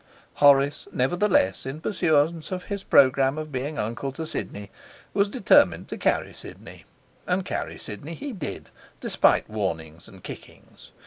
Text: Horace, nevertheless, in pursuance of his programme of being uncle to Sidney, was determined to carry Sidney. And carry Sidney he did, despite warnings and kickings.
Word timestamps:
Horace, 0.41 0.87
nevertheless, 0.91 1.63
in 1.63 1.79
pursuance 1.79 2.51
of 2.51 2.63
his 2.63 2.83
programme 2.83 3.37
of 3.37 3.51
being 3.51 3.77
uncle 3.77 4.11
to 4.13 4.25
Sidney, 4.25 4.71
was 5.13 5.29
determined 5.29 5.89
to 5.89 5.97
carry 5.99 6.33
Sidney. 6.33 6.85
And 7.27 7.45
carry 7.45 7.77
Sidney 7.77 8.15
he 8.15 8.33
did, 8.33 8.69
despite 8.99 9.47
warnings 9.47 10.07
and 10.07 10.23
kickings. 10.23 10.89